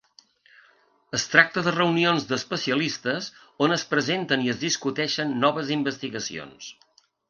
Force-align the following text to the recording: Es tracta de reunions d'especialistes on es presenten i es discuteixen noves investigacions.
Es 1.17 1.25
tracta 1.33 1.63
de 1.67 1.73
reunions 1.75 2.25
d'especialistes 2.33 3.29
on 3.67 3.79
es 3.79 3.87
presenten 3.95 4.49
i 4.49 4.53
es 4.57 4.61
discuteixen 4.67 5.39
noves 5.49 5.75
investigacions. 5.81 6.77